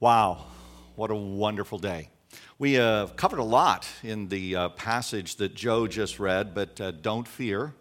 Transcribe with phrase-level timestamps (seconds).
[0.00, 0.44] Wow,
[0.94, 2.10] what a wonderful day.
[2.56, 6.92] We have covered a lot in the uh, passage that Joe just read, but uh,
[6.92, 7.74] don't fear.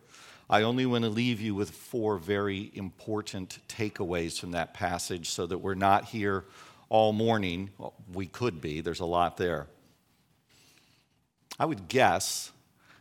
[0.50, 5.46] I only want to leave you with four very important takeaways from that passage so
[5.46, 6.46] that we're not here
[6.90, 7.70] all morning.
[7.78, 9.68] Well, we could be, there's a lot there.
[11.60, 12.52] I would guess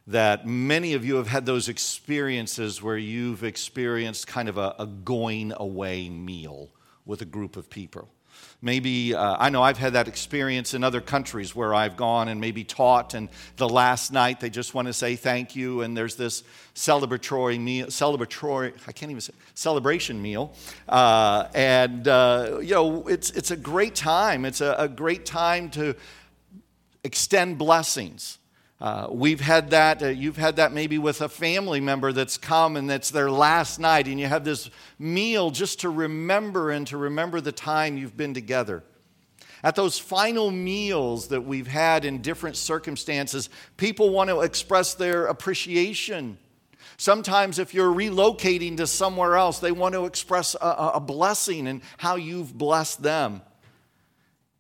[0.09, 4.87] that many of you have had those experiences where you've experienced kind of a, a
[4.87, 6.69] going away meal
[7.07, 8.11] with a group of people.
[8.63, 12.41] Maybe, uh, I know I've had that experience in other countries where I've gone and
[12.41, 16.17] maybe taught, and the last night they just want to say thank you, and there's
[16.17, 16.43] this
[16.75, 20.55] celebratory meal, celebratory, I can't even say, celebration meal.
[20.89, 24.45] Uh, and, uh, you know, it's, it's a great time.
[24.45, 25.95] It's a, a great time to
[27.05, 28.39] extend blessings.
[28.79, 32.77] Uh, we've had that, uh, you've had that maybe with a family member that's come
[32.77, 36.99] and that's their last night, and you have this meal just to remember and to
[36.99, 38.85] remember the time you've been together.
[39.63, 45.27] At those final meals that we've had in different circumstances, people want to express their
[45.27, 46.37] appreciation.
[46.99, 51.81] Sometimes, if you're relocating to somewhere else, they want to express a, a blessing and
[51.97, 53.41] how you've blessed them.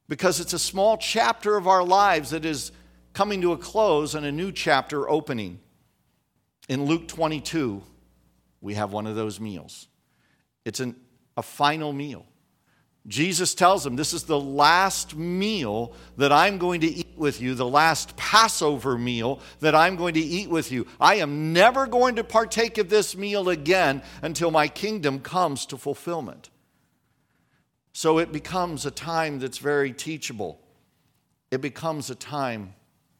[0.09, 2.73] Because it's a small chapter of our lives that is
[3.17, 5.59] coming to a close and a new chapter opening.
[6.69, 7.83] In Luke 22,
[8.61, 9.89] we have one of those meals.
[10.67, 10.95] It's an,
[11.34, 12.27] a final meal.
[13.06, 17.55] Jesus tells them, This is the last meal that I'm going to eat with you,
[17.55, 20.87] the last Passover meal that I'm going to eat with you.
[21.00, 25.78] I am never going to partake of this meal again until my kingdom comes to
[25.78, 26.50] fulfillment.
[27.94, 30.61] So it becomes a time that's very teachable.
[31.50, 32.75] It becomes a time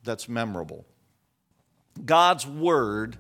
[0.07, 0.87] that's memorable.
[2.05, 3.19] God's Word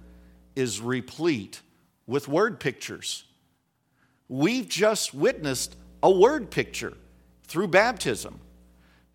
[0.55, 1.61] is replete
[2.07, 3.25] with word pictures.
[4.29, 6.95] We've just witnessed a word picture
[7.47, 8.41] through baptism.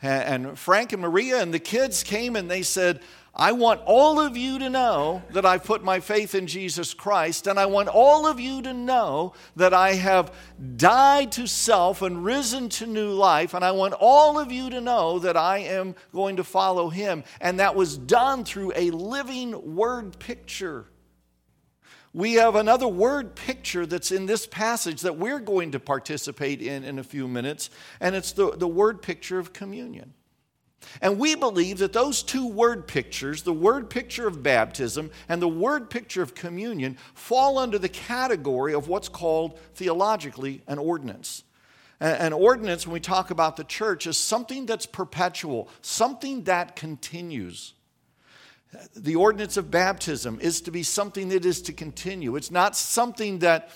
[0.01, 3.01] And Frank and Maria and the kids came and they said,
[3.33, 7.47] I want all of you to know that I've put my faith in Jesus Christ,
[7.47, 10.33] and I want all of you to know that I have
[10.75, 14.81] died to self and risen to new life, and I want all of you to
[14.81, 17.23] know that I am going to follow him.
[17.39, 20.87] And that was done through a living word picture.
[22.13, 26.83] We have another word picture that's in this passage that we're going to participate in
[26.83, 27.69] in a few minutes,
[28.01, 30.15] and it's the, the word picture of communion.
[31.01, 35.47] And we believe that those two word pictures, the word picture of baptism and the
[35.47, 41.43] word picture of communion, fall under the category of what's called theologically an ordinance.
[41.99, 47.73] An ordinance, when we talk about the church, is something that's perpetual, something that continues.
[48.95, 52.35] The ordinance of baptism is to be something that is to continue.
[52.37, 53.69] It's not something that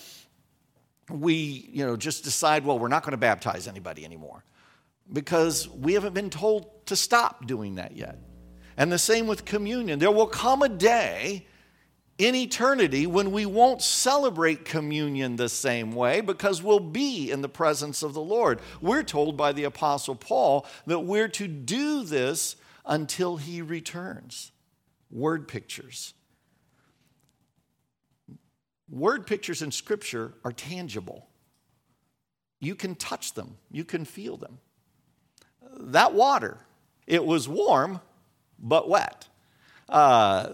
[1.10, 4.44] we, you know, just decide, well, we're not going to baptize anybody anymore
[5.12, 8.20] because we haven't been told to stop doing that yet.
[8.78, 10.00] And the same with communion.
[10.00, 11.46] There will come a day
[12.18, 17.50] in eternity when we won't celebrate communion the same way because we'll be in the
[17.50, 18.60] presence of the Lord.
[18.82, 22.56] We're told by the Apostle Paul that we're to do this
[22.86, 24.52] until he returns.
[25.10, 26.14] Word pictures.
[28.90, 31.28] Word pictures in Scripture are tangible.
[32.60, 34.60] You can touch them, you can feel them
[35.92, 36.58] that water.
[37.08, 38.02] It was warm,
[38.60, 39.28] but wet.
[39.88, 40.50] Uh,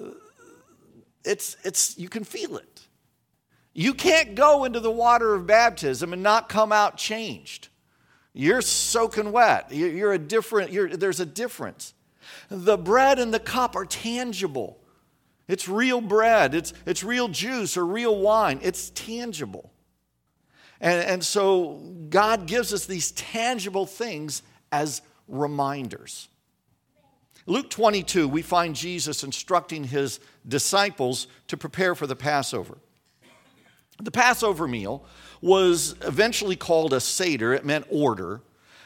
[1.24, 2.81] it's, it's, you can feel it.
[3.74, 7.70] You can't go into the water of baptism and not come out changed.
[8.34, 9.72] You're soaking wet.
[9.72, 11.94] You're a different, you're, there's a difference.
[12.50, 14.78] The bread and the cup are tangible.
[15.47, 18.59] It's real bread, it's, it's real juice or real wine.
[18.62, 19.72] It's tangible.
[20.80, 26.30] And, and so God gives us these tangible things as reminders.
[27.47, 32.78] Luke 22, we find Jesus instructing his disciples to prepare for the Passover.
[34.00, 35.06] The Passover meal
[35.41, 38.41] was eventually called a Seder, it meant order,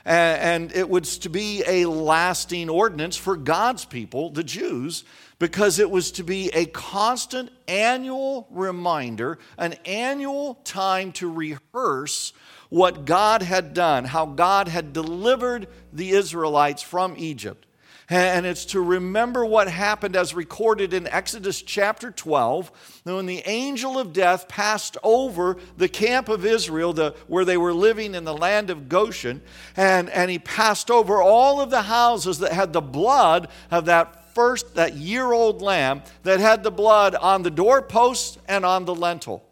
[0.06, 5.04] and it was to be a lasting ordinance for God's people, the Jews,
[5.40, 12.34] because it was to be a constant annual reminder, an annual time to rehearse
[12.70, 17.66] what God had done, how God had delivered the Israelites from Egypt.
[18.08, 23.98] And it's to remember what happened as recorded in Exodus chapter 12, when the angel
[23.98, 28.38] of death passed over the camp of Israel, the, where they were living in the
[28.38, 29.42] land of Goshen,
[29.76, 34.36] and, and he passed over all of the houses that had the blood of that
[34.36, 38.94] first, that year old lamb, that had the blood on the doorposts and on the
[38.94, 39.44] lintel.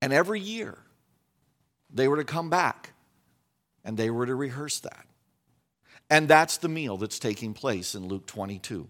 [0.00, 0.78] And every year,
[1.90, 2.92] they were to come back
[3.84, 5.06] and they were to rehearse that.
[6.10, 8.88] And that's the meal that's taking place in Luke 22.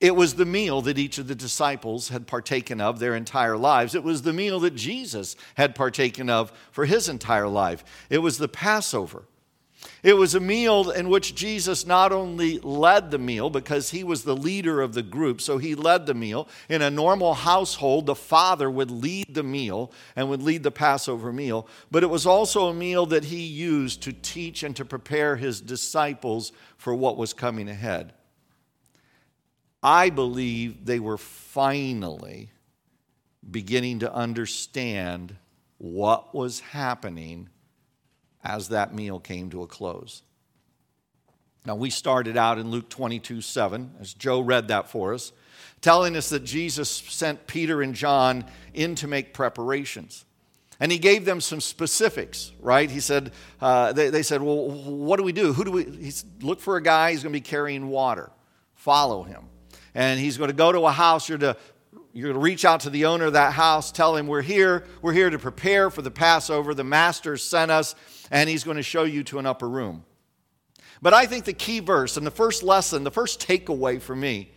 [0.00, 3.94] It was the meal that each of the disciples had partaken of their entire lives.
[3.94, 7.82] It was the meal that Jesus had partaken of for his entire life.
[8.10, 9.24] It was the Passover.
[10.02, 14.24] It was a meal in which Jesus not only led the meal because he was
[14.24, 16.48] the leader of the group, so he led the meal.
[16.68, 21.32] In a normal household, the father would lead the meal and would lead the Passover
[21.32, 25.36] meal, but it was also a meal that he used to teach and to prepare
[25.36, 28.12] his disciples for what was coming ahead.
[29.82, 32.50] I believe they were finally
[33.48, 35.36] beginning to understand
[35.78, 37.48] what was happening
[38.46, 40.22] as that meal came to a close.
[41.64, 45.32] Now, we started out in Luke 22 7, as Joe read that for us,
[45.80, 50.24] telling us that Jesus sent Peter and John in to make preparations.
[50.78, 52.90] And he gave them some specifics, right?
[52.90, 55.52] He said, uh, they, they, said, Well, what do we do?
[55.52, 56.12] Who do we?
[56.40, 58.30] Look for a guy, he's going to be carrying water.
[58.74, 59.44] Follow him.
[59.94, 61.56] And he's going to go to a house, you're to
[62.16, 64.84] you're going to reach out to the owner of that house, tell him we're here.
[65.02, 66.72] We're here to prepare for the Passover.
[66.72, 67.94] The master sent us,
[68.30, 70.04] and he's going to show you to an upper room.
[71.02, 74.52] But I think the key verse and the first lesson, the first takeaway for me,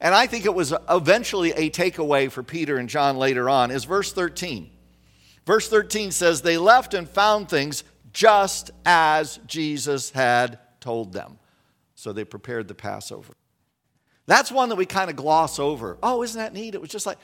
[0.00, 3.84] and I think it was eventually a takeaway for Peter and John later on, is
[3.84, 4.70] verse 13.
[5.46, 11.38] Verse 13 says, They left and found things just as Jesus had told them.
[11.94, 13.34] So they prepared the Passover.
[14.26, 15.98] That's one that we kind of gloss over.
[16.02, 16.74] Oh, isn't that neat?
[16.74, 17.18] It was just like,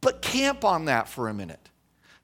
[0.00, 1.68] but camp on that for a minute.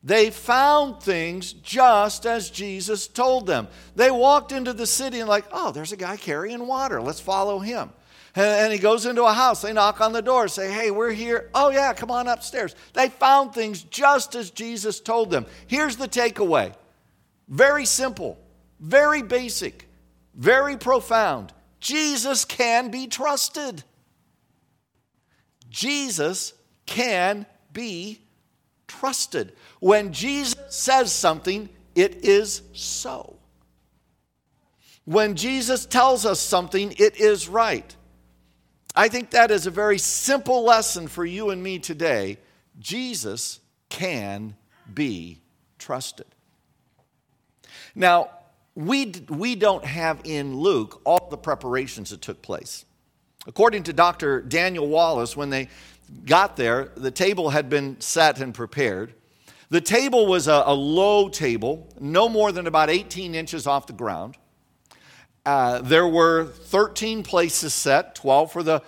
[0.05, 3.69] They found things just as Jesus told them.
[3.95, 7.01] They walked into the city and, like, oh, there's a guy carrying water.
[7.01, 7.91] Let's follow him.
[8.35, 9.63] And he goes into a house.
[9.63, 11.51] They knock on the door, say, hey, we're here.
[11.55, 12.75] Oh, yeah, come on upstairs.
[12.95, 15.47] They found things just as Jesus told them.
[15.67, 16.75] Here's the takeaway
[17.49, 18.39] very simple,
[18.81, 19.89] very basic,
[20.35, 21.53] very profound.
[21.79, 23.85] Jesus can be trusted.
[25.69, 26.55] Jesus
[26.87, 28.21] can be
[29.01, 29.53] trusted.
[29.81, 33.37] When Jesus says something, it is so.
[35.05, 37.97] When Jesus tells us something, it is right.
[38.95, 42.39] I think that is a very simple lesson for you and me today.
[42.79, 44.55] Jesus can
[44.93, 45.41] be
[45.79, 46.27] trusted.
[47.95, 48.31] Now,
[48.75, 52.85] we, we don't have in Luke all the preparations that took place.
[53.47, 54.41] According to Dr.
[54.41, 55.69] Daniel Wallace, when they
[56.25, 59.15] got there, the table had been set and prepared.
[59.71, 63.93] The table was a, a low table, no more than about 18 inches off the
[63.93, 64.37] ground.
[65.45, 68.83] Uh, there were 13 places set 12 for the,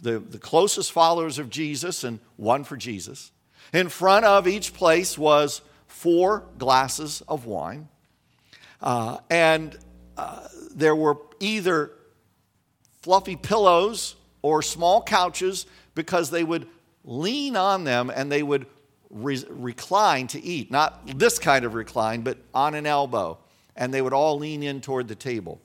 [0.00, 3.30] the, the closest followers of Jesus and one for Jesus.
[3.72, 7.88] In front of each place was four glasses of wine.
[8.80, 9.78] Uh, and
[10.16, 11.92] uh, there were either
[13.02, 16.66] fluffy pillows or small couches because they would
[17.04, 18.66] lean on them and they would
[19.10, 20.70] re- recline to eat.
[20.70, 23.38] Not this kind of recline, but on an elbow.
[23.74, 25.60] And they would all lean in toward the table.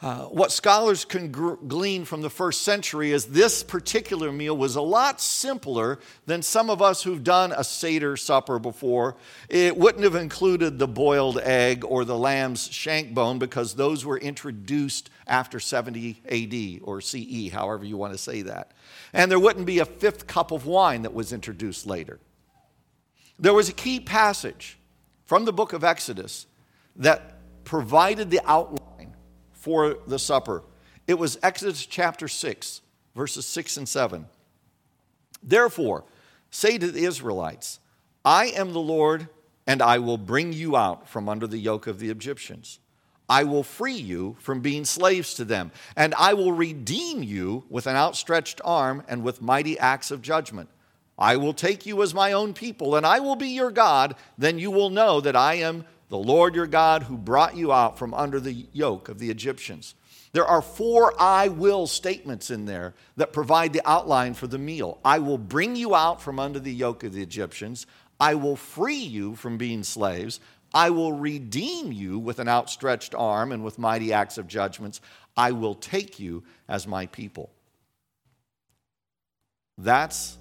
[0.00, 4.76] Uh, what scholars can gr- glean from the first century is this particular meal was
[4.76, 9.16] a lot simpler than some of us who've done a Seder supper before.
[9.48, 14.18] It wouldn't have included the boiled egg or the lamb's shank bone because those were
[14.18, 18.70] introduced after 70 AD or CE, however you want to say that.
[19.12, 22.20] And there wouldn't be a fifth cup of wine that was introduced later.
[23.36, 24.78] There was a key passage
[25.24, 26.46] from the book of Exodus
[26.94, 28.87] that provided the outline
[29.58, 30.62] for the supper.
[31.06, 32.80] It was Exodus chapter 6,
[33.14, 34.26] verses 6 and 7.
[35.42, 36.04] Therefore,
[36.50, 37.80] say to the Israelites,
[38.24, 39.28] I am the Lord,
[39.66, 42.78] and I will bring you out from under the yoke of the Egyptians.
[43.28, 47.86] I will free you from being slaves to them, and I will redeem you with
[47.86, 50.70] an outstretched arm and with mighty acts of judgment.
[51.18, 54.14] I will take you as my own people, and I will be your God.
[54.38, 57.98] Then you will know that I am the Lord your God who brought you out
[57.98, 59.94] from under the yoke of the Egyptians.
[60.32, 64.98] There are four I will statements in there that provide the outline for the meal.
[65.04, 67.86] I will bring you out from under the yoke of the Egyptians.
[68.20, 70.40] I will free you from being slaves.
[70.74, 75.00] I will redeem you with an outstretched arm and with mighty acts of judgments.
[75.36, 77.50] I will take you as my people.
[79.78, 80.36] That's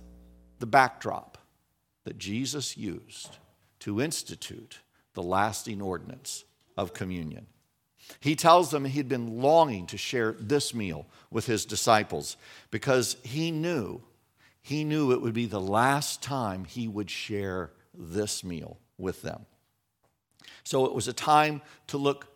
[0.59, 1.37] the backdrop
[2.03, 3.37] that Jesus used
[3.79, 4.79] to institute
[5.17, 6.45] the lasting ordinance
[6.77, 7.47] of communion.
[8.19, 12.37] He tells them he'd been longing to share this meal with his disciples
[12.69, 14.03] because he knew,
[14.61, 19.47] he knew it would be the last time he would share this meal with them.
[20.63, 22.27] So it was a time to look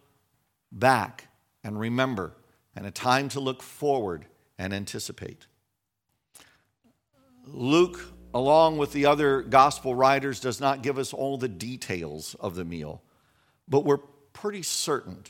[0.71, 1.27] back
[1.63, 2.35] and remember,
[2.75, 4.25] and a time to look forward
[4.57, 5.45] and anticipate.
[7.45, 8.01] Luke,
[8.33, 12.65] along with the other gospel writers, does not give us all the details of the
[12.65, 13.01] meal,
[13.67, 15.23] but we're pretty certain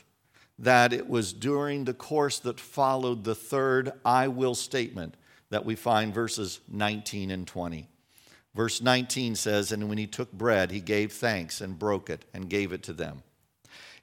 [0.58, 5.16] that it was during the course that followed the third I will statement
[5.50, 7.88] that we find verses 19 and 20.
[8.54, 12.48] Verse 19 says, And when he took bread, he gave thanks and broke it and
[12.48, 13.22] gave it to them.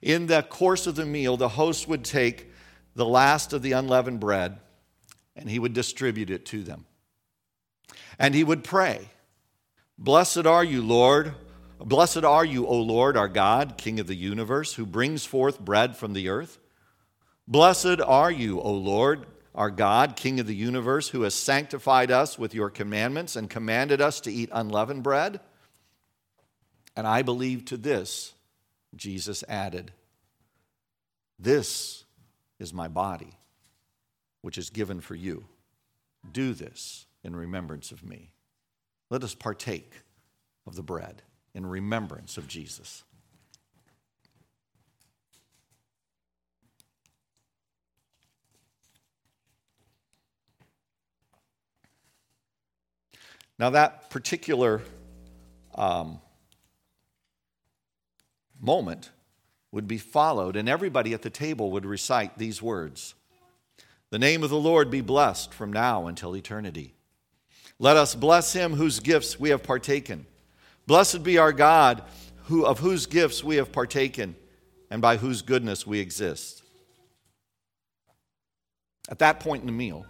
[0.02, 2.50] In the course of the meal, the host would take
[2.94, 4.58] the last of the unleavened bread
[5.36, 6.84] and he would distribute it to them.
[8.18, 9.08] And he would pray,
[9.98, 11.34] Blessed are you, Lord.
[11.78, 15.96] Blessed are you, O Lord, our God, King of the universe, who brings forth bread
[15.96, 16.58] from the earth.
[17.48, 22.38] Blessed are you, O Lord, our God, King of the universe, who has sanctified us
[22.38, 25.40] with your commandments and commanded us to eat unleavened bread.
[26.96, 28.34] And I believe to this,
[28.94, 29.92] Jesus added,
[31.38, 32.04] This
[32.58, 33.38] is my body,
[34.42, 35.44] which is given for you.
[36.30, 38.32] Do this in remembrance of me.
[39.10, 39.92] Let us partake
[40.66, 41.22] of the bread
[41.54, 43.04] in remembrance of Jesus.
[53.58, 54.80] Now, that particular
[55.74, 56.18] um,
[58.58, 59.10] moment
[59.70, 63.14] would be followed, and everybody at the table would recite these words
[64.08, 66.94] The name of the Lord be blessed from now until eternity.
[67.82, 70.26] Let us bless him whose gifts we have partaken.
[70.86, 72.02] Blessed be our God,
[72.44, 74.36] who, of whose gifts we have partaken,
[74.90, 76.62] and by whose goodness we exist.
[79.08, 80.04] At that point in the meal,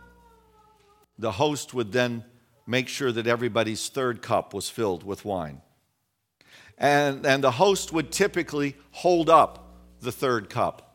[1.16, 2.24] the host would then
[2.66, 5.62] make sure that everybody's third cup was filled with wine.
[6.76, 10.89] And, and the host would typically hold up the third cup.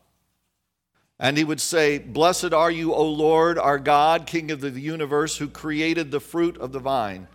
[1.18, 5.36] And he would say, Blessed are you, O Lord, our God, King of the universe,
[5.36, 7.26] who created the fruit of the vine.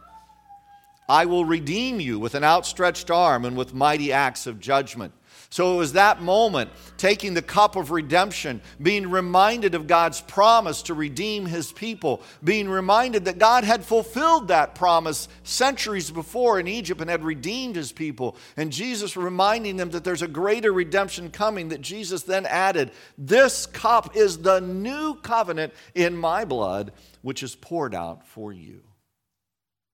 [1.09, 5.13] I will redeem you with an outstretched arm and with mighty acts of judgment.
[5.51, 10.81] So it was that moment, taking the cup of redemption, being reminded of God's promise
[10.83, 16.69] to redeem his people, being reminded that God had fulfilled that promise centuries before in
[16.69, 18.37] Egypt and had redeemed his people.
[18.55, 23.65] And Jesus reminding them that there's a greater redemption coming, that Jesus then added, This
[23.65, 26.93] cup is the new covenant in my blood,
[27.23, 28.83] which is poured out for you.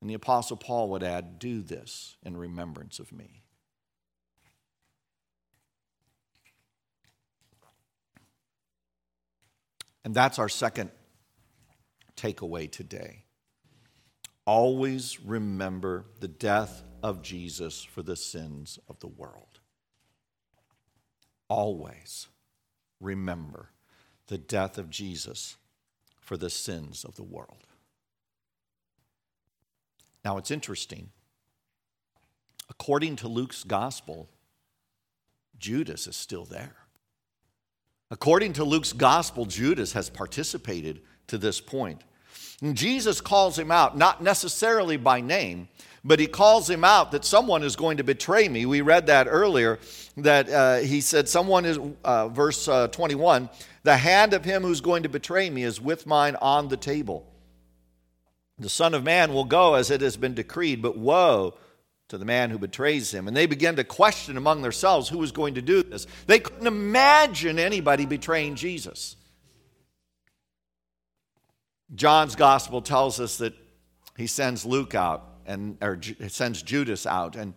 [0.01, 3.41] And the Apostle Paul would add, Do this in remembrance of me.
[10.03, 10.91] And that's our second
[12.15, 13.23] takeaway today.
[14.45, 19.59] Always remember the death of Jesus for the sins of the world.
[21.49, 22.27] Always
[22.99, 23.69] remember
[24.27, 25.57] the death of Jesus
[26.19, 27.67] for the sins of the world.
[30.25, 31.09] Now it's interesting.
[32.69, 34.29] According to Luke's gospel,
[35.57, 36.75] Judas is still there.
[38.09, 42.01] According to Luke's gospel, Judas has participated to this point.
[42.61, 45.67] And Jesus calls him out, not necessarily by name,
[46.03, 48.65] but he calls him out that someone is going to betray me.
[48.65, 49.77] We read that earlier,
[50.15, 53.49] that uh, he said, Someone is, uh, verse uh, 21,
[53.83, 57.27] the hand of him who's going to betray me is with mine on the table.
[58.57, 61.55] The Son of Man will go as it has been decreed, but woe
[62.09, 63.27] to the man who betrays him.
[63.27, 66.07] And they began to question among themselves who was going to do this.
[66.25, 69.15] They couldn't imagine anybody betraying Jesus.
[71.93, 73.53] John's gospel tells us that
[74.17, 77.53] he sends Luke out and or sends Judas out and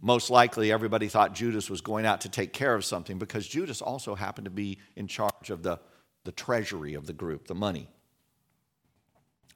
[0.00, 3.82] most likely everybody thought Judas was going out to take care of something because Judas
[3.82, 5.78] also happened to be in charge of the,
[6.24, 7.88] the treasury of the group, the money.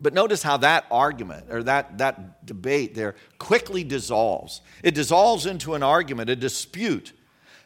[0.00, 4.60] But notice how that argument or that, that debate there quickly dissolves.
[4.82, 7.12] It dissolves into an argument, a dispute,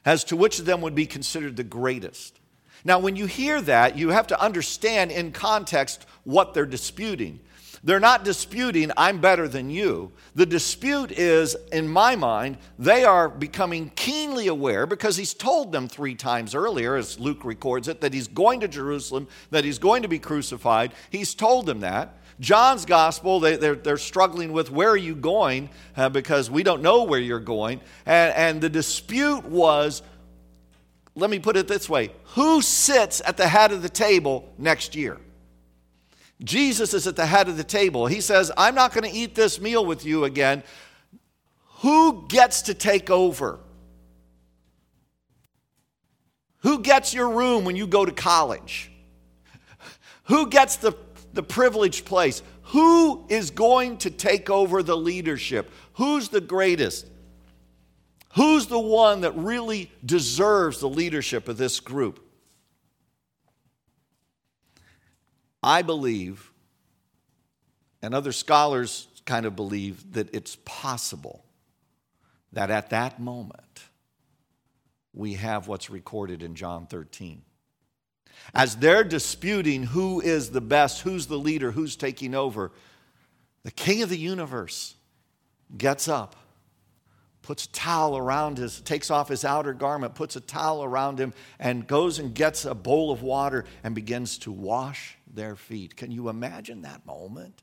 [0.04, 2.38] as to which of them would be considered the greatest.
[2.84, 7.40] Now, when you hear that, you have to understand in context what they're disputing.
[7.84, 10.12] They're not disputing, I'm better than you.
[10.34, 15.88] The dispute is, in my mind, they are becoming keenly aware because he's told them
[15.88, 20.02] three times earlier, as Luke records it, that he's going to Jerusalem, that he's going
[20.02, 20.92] to be crucified.
[21.10, 22.14] He's told them that.
[22.40, 27.02] John's gospel, they, are struggling with where are you going uh, because we don't know
[27.02, 27.80] where you're going.
[28.06, 30.02] And, and the dispute was
[31.18, 34.94] let me put it this way who sits at the head of the table next
[34.94, 35.18] year?
[36.42, 38.06] Jesus is at the head of the table.
[38.06, 40.62] He says, I'm not going to eat this meal with you again.
[41.80, 43.58] Who gets to take over?
[46.58, 48.90] Who gets your room when you go to college?
[50.24, 50.92] Who gets the,
[51.32, 52.42] the privileged place?
[52.64, 55.70] Who is going to take over the leadership?
[55.94, 57.06] Who's the greatest?
[58.34, 62.27] Who's the one that really deserves the leadership of this group?
[65.68, 66.50] I believe,
[68.00, 71.44] and other scholars kind of believe, that it's possible
[72.54, 73.82] that at that moment
[75.12, 77.42] we have what's recorded in John 13.
[78.54, 82.72] As they're disputing who is the best, who's the leader, who's taking over,
[83.62, 84.94] the king of the universe
[85.76, 86.34] gets up,
[87.48, 91.32] puts a towel around his, takes off his outer garment, puts a towel around him,
[91.58, 95.96] and goes and gets a bowl of water and begins to wash their feet.
[95.96, 97.62] Can you imagine that moment?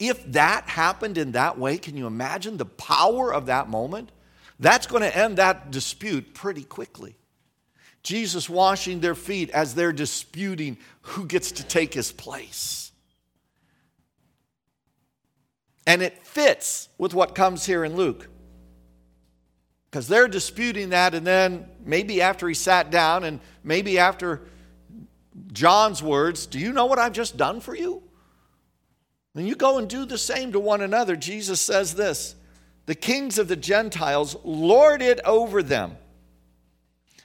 [0.00, 4.10] If that happened in that way, can you imagine the power of that moment?
[4.58, 7.14] That's going to end that dispute pretty quickly.
[8.02, 12.90] Jesus washing their feet as they're disputing who gets to take his place.
[15.86, 18.28] And it fits with what comes here in Luke.
[19.90, 24.42] Because they're disputing that, and then maybe after he sat down, and maybe after
[25.52, 28.02] John's words, Do you know what I've just done for you?
[29.32, 32.34] When you go and do the same to one another, Jesus says this
[32.86, 35.96] The kings of the Gentiles lord it over them.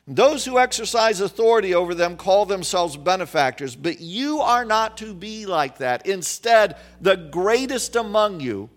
[0.05, 5.45] Those who exercise authority over them call themselves benefactors, but you are not to be
[5.45, 6.05] like that.
[6.05, 8.69] Instead, the greatest among you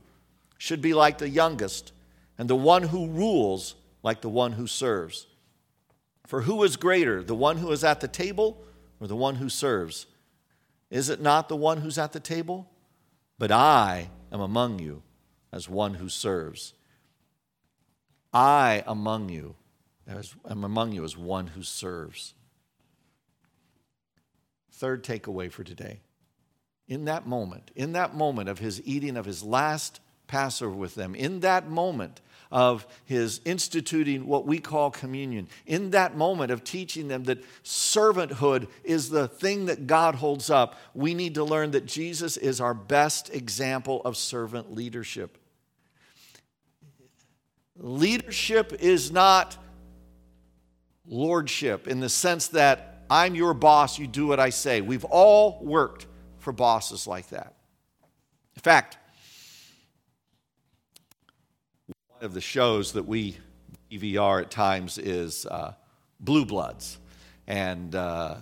[0.56, 1.92] should be like the youngest,
[2.38, 5.26] and the one who rules like the one who serves.
[6.26, 8.62] For who is greater, the one who is at the table
[9.00, 10.06] or the one who serves?
[10.90, 12.70] Is it not the one who's at the table?
[13.38, 15.02] But I am among you
[15.52, 16.74] as one who serves.
[18.32, 19.56] I among you
[20.06, 22.34] as, am among you as one who serves.
[24.72, 26.00] Third takeaway for today.
[26.88, 31.14] In that moment, in that moment of his eating of his last Passover with them,
[31.14, 37.08] in that moment of his instituting what we call communion, in that moment of teaching
[37.08, 41.86] them that servanthood is the thing that God holds up, we need to learn that
[41.86, 45.38] Jesus is our best example of servant leadership.
[47.78, 49.56] Leadership is not
[51.06, 54.80] lordship in the sense that I'm your boss, you do what I say.
[54.80, 56.06] We've all worked
[56.38, 57.54] for bosses like that.
[58.56, 58.98] In fact,
[61.86, 63.36] one of the shows that we
[63.90, 65.72] DVR at times is uh,
[66.20, 66.98] Blue Bloods.
[67.46, 68.36] And uh,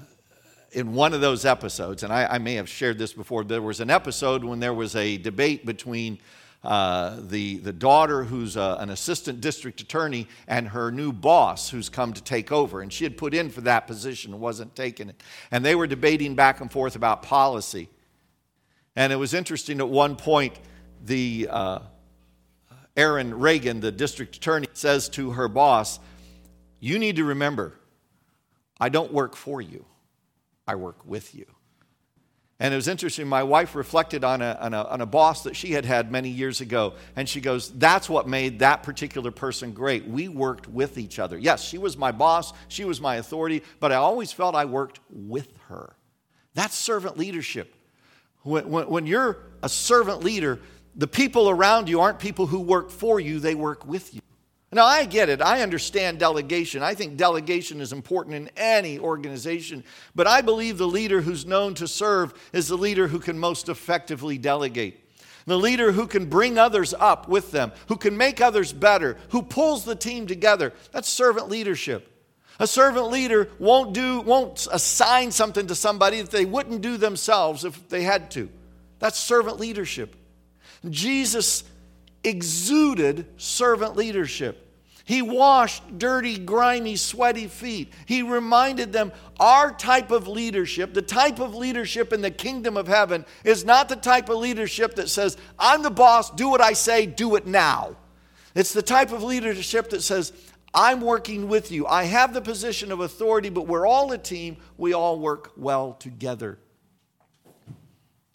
[0.73, 3.81] in one of those episodes, and I, I, may have shared this before, there was
[3.81, 6.19] an episode when there was a debate between
[6.63, 11.69] uh, the, the daughter, who's a, uh, an assistant district attorney, and her new boss,
[11.69, 12.81] who's come to take over.
[12.81, 15.23] And she had put in for that position and wasn't taking it.
[15.51, 17.91] And they were debating back and forth about policy.
[18.97, 20.59] And it was interesting at one point,
[21.05, 21.49] the
[22.97, 25.99] Erin Reagan, the district attorney, says to her boss,
[26.81, 27.75] You need to remember,
[28.81, 29.85] I don't work for you,
[30.67, 31.47] I work with you.
[32.61, 33.27] And it was interesting.
[33.27, 36.29] My wife reflected on a, on, a, on a boss that she had had many
[36.29, 36.95] years ago.
[37.17, 40.07] And she goes, That's what made that particular person great.
[40.07, 41.37] We worked with each other.
[41.37, 45.01] Yes, she was my boss, she was my authority, but I always felt I worked
[45.11, 45.97] with her.
[46.55, 47.75] That's servant leadership.
[48.43, 50.61] When, when, when you're a servant leader,
[50.97, 54.21] the people around you aren't people who work for you, they work with you.
[54.75, 55.41] Now, I get it.
[55.41, 56.83] I understand delegation.
[56.83, 59.85] I think delegation is important in any organization.
[60.17, 63.69] But I believe the leader who's known to serve is the leader who can most
[63.69, 65.01] effectively delegate.
[65.47, 69.43] The leader who can bring others up with them, who can make others better, who
[69.43, 70.73] pulls the team together.
[70.91, 72.11] That's servant leadership.
[72.59, 77.65] A servant leader won't do won't assign something to somebody that they wouldn't do themselves
[77.65, 78.49] if they had to.
[78.99, 80.17] That's servant leadership.
[80.91, 81.65] Jesus
[82.23, 84.61] exuded servant leadership.
[85.07, 87.93] He washed dirty, grimy, sweaty feet.
[88.07, 92.89] He reminded them our type of leadership, the type of leadership in the kingdom of
[92.89, 96.73] heaven, is not the type of leadership that says, I'm the boss, do what I
[96.73, 97.97] say, do it now.
[98.55, 100.33] It's the type of leadership that says,
[100.73, 101.87] I'm working with you.
[101.87, 104.57] I have the position of authority, but we're all a team.
[104.79, 106.59] We all work well together.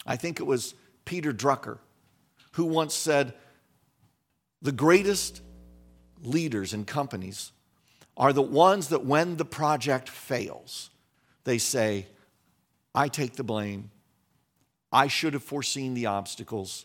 [0.06, 1.78] I think it was Peter Drucker
[2.52, 3.34] who once said,
[4.62, 5.42] The greatest
[6.22, 7.52] leaders in companies
[8.16, 10.90] are the ones that when the project fails,
[11.44, 12.06] they say,
[12.94, 13.90] I take the blame.
[14.92, 16.84] I should have foreseen the obstacles.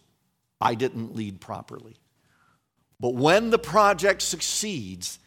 [0.61, 1.95] I didn't lead properly.
[2.99, 5.19] But when the project succeeds,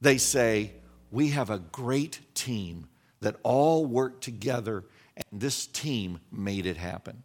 [0.00, 0.72] they say,
[1.10, 2.86] we have a great team
[3.20, 4.84] that all worked together,
[5.16, 7.22] and this team made it happen.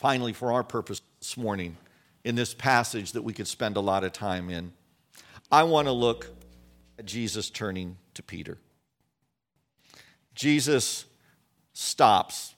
[0.00, 1.76] Finally, for our purpose this morning,
[2.24, 4.72] in this passage that we could spend a lot of time in,
[5.52, 6.26] I want to look
[6.98, 8.56] at Jesus turning to Peter.
[10.34, 11.04] Jesus
[11.74, 12.54] stops.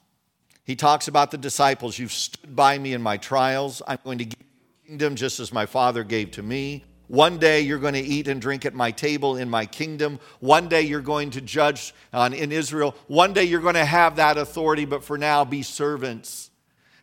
[0.63, 1.99] He talks about the disciples.
[1.99, 3.81] You've stood by me in my trials.
[3.85, 6.85] I'm going to give you kingdom just as my Father gave to me.
[7.09, 10.21] One day you're going to eat and drink at my table in my kingdom.
[10.39, 12.95] One day you're going to judge on, in Israel.
[13.07, 16.49] One day you're going to have that authority, but for now be servants.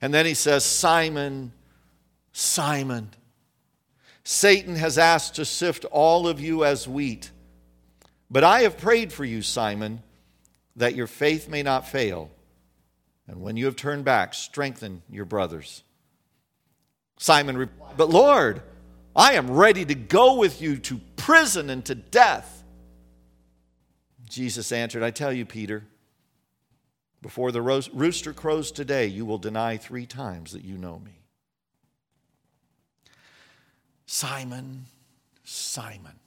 [0.00, 1.52] And then he says, Simon,
[2.32, 3.10] Simon,
[4.24, 7.30] Satan has asked to sift all of you as wheat.
[8.30, 10.02] But I have prayed for you, Simon,
[10.76, 12.30] that your faith may not fail.
[13.26, 15.82] And when you have turned back, strengthen your brothers.
[17.18, 18.62] Simon replied, But Lord,
[19.14, 22.64] I am ready to go with you to prison and to death.
[24.28, 25.84] Jesus answered, I tell you, Peter,
[27.30, 31.12] before the rooster crows today, you will deny three times that you know me.
[34.04, 34.86] Simon,
[35.44, 36.18] Simon,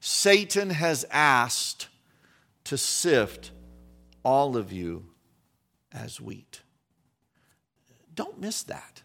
[0.00, 1.88] Satan has asked
[2.64, 3.50] to sift
[4.24, 5.04] all of you
[5.92, 6.62] as wheat.
[8.14, 9.02] Don't miss that.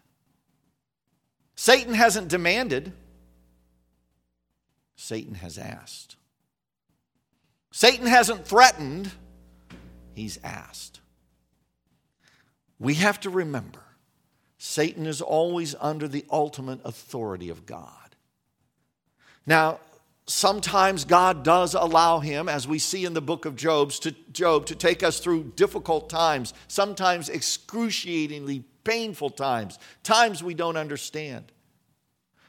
[1.56, 2.94] Satan hasn't demanded,
[4.96, 6.16] Satan has asked.
[7.70, 9.10] Satan hasn't threatened,
[10.14, 11.00] he's asked.
[12.78, 13.80] We have to remember
[14.58, 18.16] Satan is always under the ultimate authority of God.
[19.46, 19.80] Now,
[20.26, 24.66] sometimes God does allow him, as we see in the book of Job, to, Job,
[24.66, 31.52] to take us through difficult times, sometimes excruciatingly painful times, times we don't understand.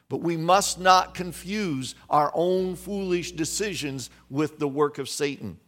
[0.10, 5.60] But we must not confuse our own foolish decisions with the work of Satan.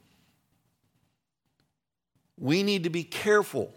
[2.37, 3.71] We need to be careful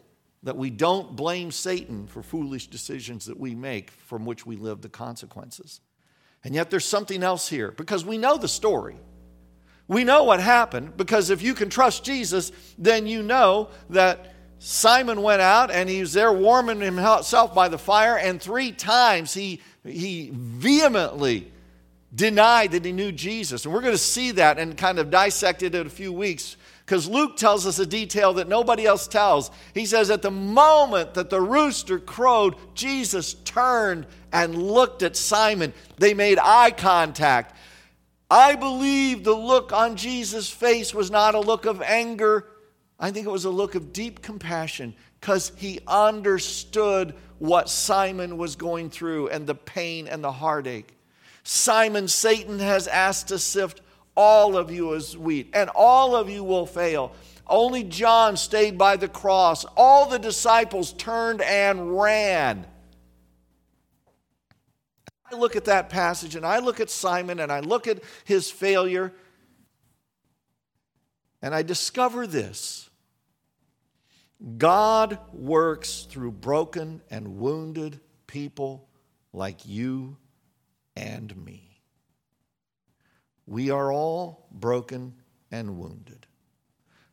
[0.45, 4.83] that we don't blame Satan for foolish decisions that we make from which we live
[4.83, 5.81] the consequences.
[6.45, 8.97] And yet there's something else here because we know the story.
[9.89, 15.23] We know what happened because if you can trust Jesus, then you know that Simon
[15.23, 19.61] went out and he was there warming himself by the fire, and three times he,
[19.85, 21.51] he vehemently
[22.15, 23.65] denied that he knew Jesus.
[23.65, 26.57] And we're going to see that and kind of dissect it in a few weeks
[26.85, 29.51] because Luke tells us a detail that nobody else tells.
[29.73, 35.73] He says, At the moment that the rooster crowed, Jesus turned and looked at Simon.
[35.97, 37.57] They made eye contact.
[38.31, 42.49] I believe the look on Jesus' face was not a look of anger,
[42.99, 48.57] I think it was a look of deep compassion because he understood what Simon was
[48.57, 50.97] going through and the pain and the heartache.
[51.43, 53.81] Simon, Satan has asked to sift
[54.17, 57.13] all of you is wheat, and all of you will fail.
[57.47, 59.65] Only John stayed by the cross.
[59.77, 62.67] All the disciples turned and ran.
[65.31, 68.51] I look at that passage and I look at Simon and I look at his
[68.51, 69.13] failure
[71.43, 72.89] and I discover this
[74.57, 78.89] God works through broken and wounded people
[79.33, 80.17] like you
[80.97, 81.74] and me.
[83.47, 85.15] We are all broken
[85.51, 86.27] and wounded.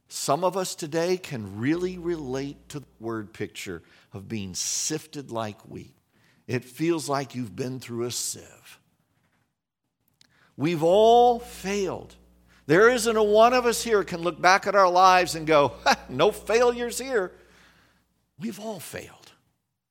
[0.07, 3.81] Some of us today can really relate to the word picture
[4.13, 5.95] of being sifted like wheat.
[6.47, 8.79] It feels like you've been through a sieve.
[10.57, 12.15] We've all failed.
[12.65, 15.73] There isn't a one of us here can look back at our lives and go,
[16.09, 17.31] no failures here.
[18.37, 19.31] We've all failed.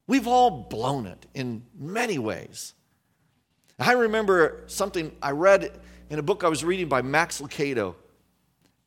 [0.07, 2.75] We've all blown it in many ways.
[3.79, 7.95] I remember something I read in a book I was reading by Max Lucado.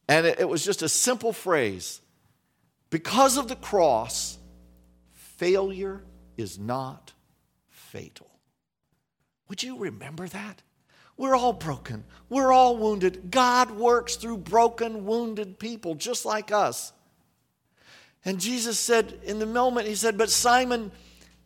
[0.07, 2.01] And it, it was just a simple phrase
[2.89, 4.37] because of the cross,
[5.13, 6.03] failure
[6.37, 7.13] is not
[7.69, 8.29] fatal.
[9.47, 10.61] Would you remember that?
[11.17, 12.03] We're all broken.
[12.29, 13.31] We're all wounded.
[13.31, 16.91] God works through broken, wounded people just like us.
[18.25, 20.91] And Jesus said, in the moment, He said, But Simon,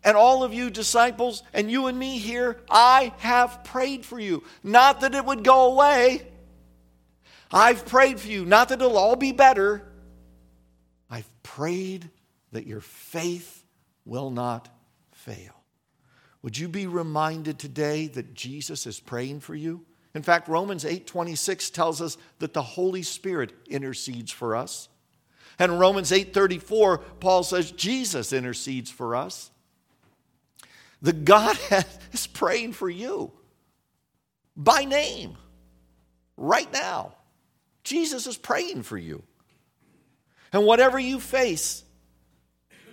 [0.08, 4.42] and all of you disciples and you and me here, I have prayed for you.
[4.64, 6.26] Not that it would go away.
[7.52, 8.46] I've prayed for you.
[8.46, 9.86] Not that it'll all be better.
[11.10, 12.10] I've prayed
[12.54, 13.66] that your faith
[14.06, 14.70] will not
[15.12, 15.62] fail.
[16.42, 19.86] Would you be reminded today that Jesus is praying for you?
[20.16, 24.88] In fact, Romans 8:26 tells us that the Holy Spirit intercedes for us.
[25.60, 29.52] And Romans 8:34, Paul says Jesus intercedes for us.
[31.02, 31.58] The God
[32.12, 33.32] is praying for you
[34.56, 35.38] by name.
[36.36, 37.14] right now.
[37.84, 39.24] Jesus is praying for you.
[40.52, 41.84] And whatever you face,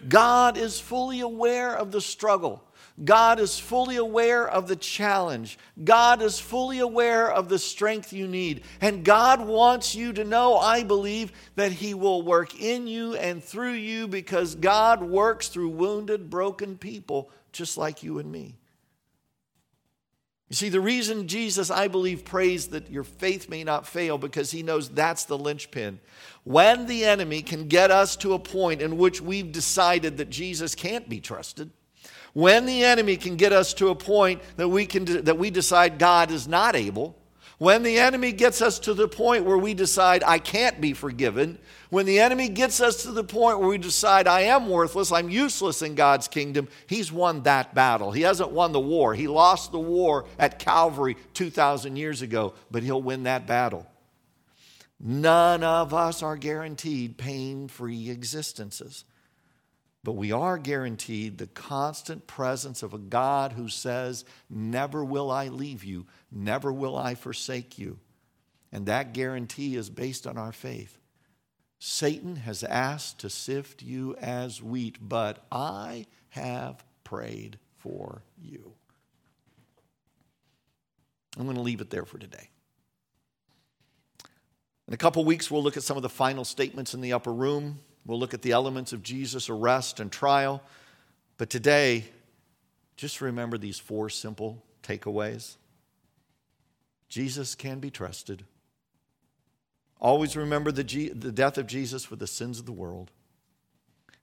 [0.09, 2.63] God is fully aware of the struggle.
[3.03, 5.59] God is fully aware of the challenge.
[5.83, 8.63] God is fully aware of the strength you need.
[8.81, 13.43] And God wants you to know, I believe, that He will work in you and
[13.43, 18.59] through you because God works through wounded, broken people just like you and me.
[20.51, 24.51] You see, the reason Jesus, I believe, prays that your faith may not fail because
[24.51, 25.99] he knows that's the linchpin.
[26.45, 30.75] When the enemy can get us to a point in which we've decided that Jesus
[30.75, 31.71] can't be trusted,
[32.35, 35.99] when the enemy can get us to a point that we, can, that we decide
[35.99, 37.17] God is not able,
[37.59, 41.59] when the enemy gets us to the point where we decide I can't be forgiven,
[41.91, 45.31] when the enemy gets us to the point where we decide I am worthless, I'm
[45.31, 48.11] useless in God's kingdom, he's won that battle.
[48.11, 49.15] He hasn't won the war.
[49.15, 53.87] He lost the war at Calvary 2,000 years ago, but he'll win that battle.
[54.99, 59.05] None of us are guaranteed pain free existences.
[60.05, 65.49] But we are guaranteed the constant presence of a God who says, Never will I
[65.49, 67.99] leave you, never will I forsake you.
[68.71, 70.99] And that guarantee is based on our faith.
[71.79, 78.73] Satan has asked to sift you as wheat, but I have prayed for you.
[81.39, 82.51] I'm going to leave it there for today.
[84.87, 87.33] In a couple weeks, we'll look at some of the final statements in the upper
[87.33, 87.81] room.
[88.07, 90.63] We'll look at the elements of Jesus' arrest and trial.
[91.39, 92.05] But today,
[92.97, 95.57] just remember these four simple takeaways
[97.09, 98.45] Jesus can be trusted.
[100.01, 103.13] Always remember the, G- the death of Jesus for the sins of the world.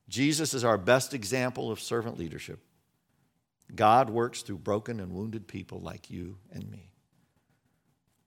[0.10, 2.60] Jesus is our best example of servant leadership.
[3.74, 6.92] God works through broken and wounded people like you and me.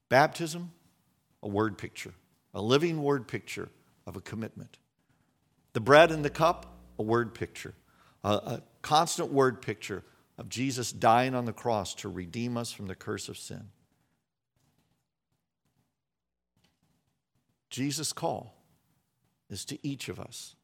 [0.08, 0.72] Baptism,
[1.42, 2.14] a word picture,
[2.54, 3.68] a living word picture
[4.06, 4.78] of a commitment.
[5.74, 6.66] The bread and the cup,
[6.98, 7.74] a word picture,
[8.24, 10.02] a, a constant word picture
[10.38, 13.68] of Jesus dying on the cross to redeem us from the curse of sin.
[17.70, 18.56] Jesus' call
[19.50, 20.54] is to each of us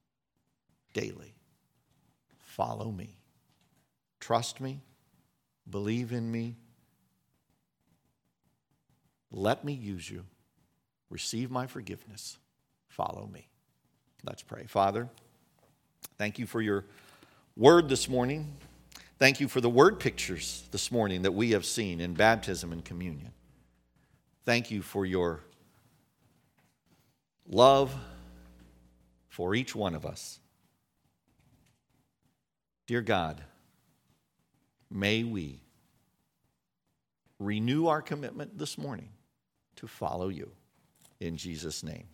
[0.92, 1.35] daily
[2.38, 3.16] follow me,
[4.18, 4.81] trust me,
[5.68, 6.57] believe in me,
[9.31, 10.25] let me use you,
[11.09, 12.38] receive my forgiveness,
[12.88, 13.49] follow me.
[14.24, 14.64] Let's pray.
[14.66, 15.09] Father,
[16.18, 16.85] thank you for your
[17.56, 18.52] word this morning.
[19.18, 22.85] Thank you for the word pictures this morning that we have seen in baptism and
[22.85, 23.33] communion.
[24.44, 25.40] Thank you for your
[27.46, 27.94] love
[29.28, 30.38] for each one of us.
[32.87, 33.42] Dear God,
[34.90, 35.61] may we
[37.38, 39.09] renew our commitment this morning
[39.76, 40.50] to follow you.
[41.20, 42.04] In Jesus' name.